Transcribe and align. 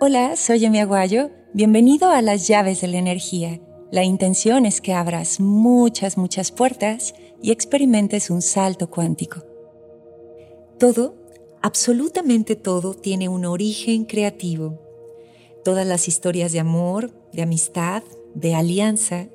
Hola, 0.00 0.36
soy 0.36 0.64
Emi 0.64 0.78
Aguayo. 0.78 1.32
Bienvenido 1.52 2.10
a 2.10 2.22
las 2.22 2.46
llaves 2.46 2.82
de 2.82 2.86
la 2.86 2.98
energía. 2.98 3.60
La 3.90 4.04
intención 4.04 4.64
es 4.64 4.80
que 4.80 4.92
abras 4.92 5.40
muchas, 5.40 6.16
muchas 6.16 6.52
puertas 6.52 7.14
y 7.42 7.50
experimentes 7.50 8.30
un 8.30 8.40
salto 8.40 8.90
cuántico. 8.90 9.42
Todo, 10.78 11.16
absolutamente 11.62 12.54
todo, 12.54 12.94
tiene 12.94 13.28
un 13.28 13.44
origen 13.44 14.04
creativo. 14.04 14.78
Todas 15.64 15.84
las 15.84 16.06
historias 16.06 16.52
de 16.52 16.60
amor, 16.60 17.10
de 17.32 17.42
amistad, 17.42 18.04
de 18.36 18.54
alianza, 18.54 19.26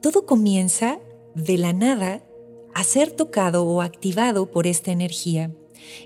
todo 0.00 0.24
comienza 0.24 0.98
de 1.34 1.58
la 1.58 1.74
nada 1.74 2.24
a 2.72 2.84
ser 2.84 3.10
tocado 3.10 3.66
o 3.66 3.82
activado 3.82 4.50
por 4.50 4.66
esta 4.66 4.92
energía. 4.92 5.54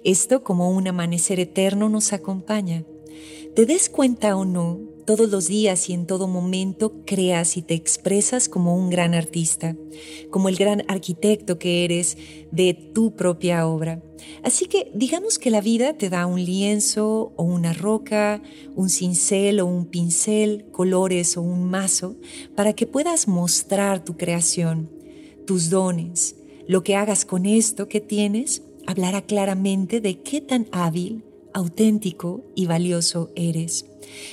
Esto 0.02 0.42
como 0.42 0.70
un 0.70 0.88
amanecer 0.88 1.38
eterno 1.38 1.88
nos 1.88 2.12
acompaña. 2.12 2.84
Te 3.54 3.66
des 3.66 3.88
cuenta 3.88 4.36
o 4.36 4.44
no, 4.44 4.80
todos 5.06 5.30
los 5.30 5.46
días 5.46 5.88
y 5.88 5.92
en 5.92 6.06
todo 6.06 6.26
momento 6.26 7.04
creas 7.06 7.56
y 7.56 7.62
te 7.62 7.74
expresas 7.74 8.48
como 8.48 8.76
un 8.76 8.90
gran 8.90 9.14
artista, 9.14 9.76
como 10.30 10.48
el 10.48 10.56
gran 10.56 10.82
arquitecto 10.88 11.56
que 11.56 11.84
eres 11.84 12.18
de 12.50 12.74
tu 12.74 13.14
propia 13.14 13.68
obra. 13.68 14.02
Así 14.42 14.66
que 14.66 14.90
digamos 14.92 15.38
que 15.38 15.52
la 15.52 15.60
vida 15.60 15.92
te 15.92 16.10
da 16.10 16.26
un 16.26 16.44
lienzo 16.44 17.32
o 17.36 17.44
una 17.44 17.72
roca, 17.72 18.42
un 18.74 18.90
cincel 18.90 19.60
o 19.60 19.66
un 19.66 19.86
pincel, 19.86 20.66
colores 20.72 21.36
o 21.36 21.42
un 21.42 21.70
mazo, 21.70 22.16
para 22.56 22.72
que 22.72 22.88
puedas 22.88 23.28
mostrar 23.28 24.04
tu 24.04 24.16
creación, 24.16 24.90
tus 25.46 25.70
dones. 25.70 26.34
Lo 26.66 26.82
que 26.82 26.96
hagas 26.96 27.24
con 27.24 27.46
esto 27.46 27.86
que 27.86 28.00
tienes 28.00 28.62
hablará 28.84 29.22
claramente 29.22 30.00
de 30.00 30.18
qué 30.22 30.40
tan 30.40 30.66
hábil, 30.72 31.22
auténtico 31.54 32.44
y 32.54 32.66
valioso 32.66 33.30
eres. 33.34 33.86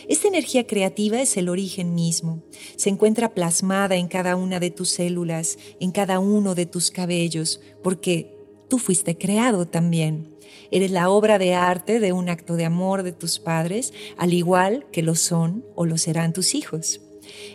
Esta 0.10 0.28
energía 0.28 0.68
creativa 0.68 1.22
es 1.22 1.38
el 1.38 1.48
origen 1.48 1.96
mismo. 1.96 2.44
Se 2.76 2.90
encuentra 2.90 3.34
plasmada 3.34 3.96
en 3.96 4.08
cada 4.08 4.36
una 4.36 4.60
de 4.60 4.72
tus 4.72 4.90
células, 4.90 5.58
en 5.80 5.92
cada 5.92 6.20
uno 6.20 6.56
de 6.56 6.66
tus 6.66 6.92
cabellos, 6.92 7.62
porque 7.82 8.36
tú 8.68 8.80
fuiste 8.80 9.18
creado 9.18 9.68
también. 9.68 10.36
Eres 10.72 10.92
la 10.92 11.10
obra 11.10 11.38
de 11.38 11.54
arte 11.54 12.00
de 12.00 12.14
un 12.14 12.30
acto 12.30 12.56
de 12.56 12.66
amor 12.66 13.04
de 13.04 13.12
tus 13.12 13.40
padres, 13.40 13.94
al 14.18 14.34
igual 14.34 14.86
que 14.92 15.04
lo 15.04 15.16
son 15.16 15.66
o 15.76 15.86
lo 15.86 15.98
serán 15.98 16.34
tus 16.34 16.56
hijos. 16.56 17.02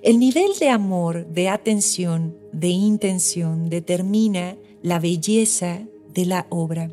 El 0.03 0.19
nivel 0.19 0.53
de 0.61 0.71
amor, 0.71 1.27
de 1.27 1.49
atención, 1.49 2.37
de 2.53 2.69
intención 2.69 3.69
determina 3.69 4.57
la 4.83 4.99
belleza 4.99 5.83
de 6.13 6.27
la 6.27 6.47
obra. 6.51 6.91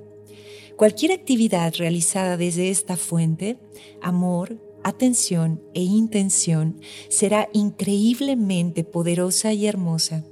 Cualquier 0.78 1.12
actividad 1.12 1.74
realizada 1.78 2.36
desde 2.36 2.70
esta 2.70 2.98
fuente, 2.98 3.58
amor, 4.02 4.58
atención 4.84 5.62
e 5.74 5.82
intención, 5.82 6.82
será 7.10 7.48
increíblemente 7.54 8.84
poderosa 8.84 9.54
y 9.54 9.68
hermosa. 9.68 10.26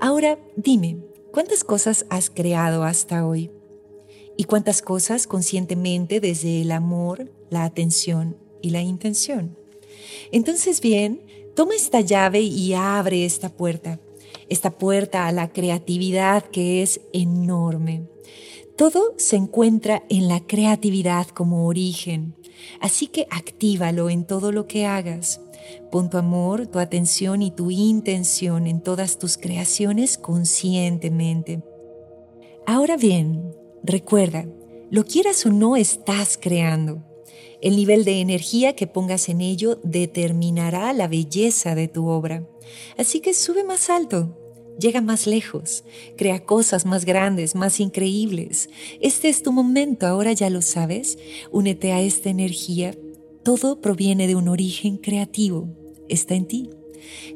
Ahora 0.00 0.38
dime, 0.56 0.98
¿cuántas 1.32 1.62
cosas 1.62 2.06
has 2.10 2.28
creado 2.28 2.82
hasta 2.82 3.26
hoy? 3.26 3.50
¿Y 4.36 4.44
cuántas 4.44 4.82
cosas 4.82 5.26
conscientemente 5.26 6.20
desde 6.20 6.62
el 6.62 6.72
amor, 6.72 7.30
la 7.50 7.64
atención 7.64 8.36
y 8.60 8.70
la 8.70 8.82
intención? 8.82 9.56
Entonces 10.32 10.80
bien, 10.80 11.22
toma 11.54 11.74
esta 11.74 12.00
llave 12.00 12.40
y 12.40 12.74
abre 12.74 13.24
esta 13.24 13.48
puerta, 13.48 14.00
esta 14.48 14.70
puerta 14.76 15.26
a 15.26 15.32
la 15.32 15.52
creatividad 15.52 16.44
que 16.44 16.82
es 16.82 17.00
enorme. 17.12 18.08
Todo 18.78 19.14
se 19.16 19.34
encuentra 19.34 20.04
en 20.08 20.28
la 20.28 20.38
creatividad 20.38 21.26
como 21.26 21.66
origen, 21.66 22.36
así 22.80 23.08
que 23.08 23.26
actívalo 23.28 24.08
en 24.08 24.24
todo 24.24 24.52
lo 24.52 24.68
que 24.68 24.86
hagas. 24.86 25.40
Pon 25.90 26.08
tu 26.08 26.16
amor, 26.16 26.68
tu 26.68 26.78
atención 26.78 27.42
y 27.42 27.50
tu 27.50 27.72
intención 27.72 28.68
en 28.68 28.80
todas 28.80 29.18
tus 29.18 29.36
creaciones 29.36 30.16
conscientemente. 30.16 31.60
Ahora 32.68 32.96
bien, 32.96 33.52
recuerda, 33.82 34.46
lo 34.92 35.04
quieras 35.04 35.44
o 35.44 35.50
no 35.50 35.74
estás 35.74 36.38
creando. 36.40 37.02
El 37.60 37.74
nivel 37.74 38.04
de 38.04 38.20
energía 38.20 38.76
que 38.76 38.86
pongas 38.86 39.28
en 39.28 39.40
ello 39.40 39.80
determinará 39.82 40.92
la 40.92 41.08
belleza 41.08 41.74
de 41.74 41.88
tu 41.88 42.06
obra. 42.06 42.46
Así 42.96 43.18
que 43.18 43.34
sube 43.34 43.64
más 43.64 43.90
alto, 43.90 44.37
llega 44.78 45.00
más 45.00 45.26
lejos, 45.26 45.84
crea 46.16 46.44
cosas 46.44 46.86
más 46.86 47.04
grandes, 47.04 47.54
más 47.54 47.80
increíbles. 47.80 48.70
Este 49.00 49.28
es 49.28 49.42
tu 49.42 49.52
momento, 49.52 50.06
ahora 50.06 50.32
ya 50.32 50.50
lo 50.50 50.62
sabes. 50.62 51.18
Únete 51.50 51.92
a 51.92 52.00
esta 52.00 52.30
energía. 52.30 52.94
Todo 53.42 53.80
proviene 53.80 54.26
de 54.26 54.36
un 54.36 54.48
origen 54.48 54.96
creativo. 54.96 55.68
Está 56.08 56.34
en 56.34 56.46
ti. 56.46 56.70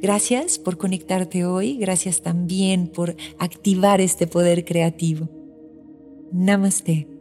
Gracias 0.01 0.59
por 0.59 0.77
conectarte 0.77 1.45
hoy, 1.45 1.77
gracias 1.77 2.23
también 2.23 2.89
por 2.89 3.17
activar 3.39 4.01
este 4.01 4.27
poder 4.27 4.65
creativo. 4.65 5.29
Namaste. 6.33 7.12